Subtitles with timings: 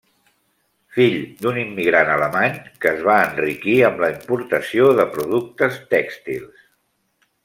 [0.95, 2.55] Fill d'un immigrant alemany
[2.85, 6.65] que es va enriquir amb la importació de productes tèxtils.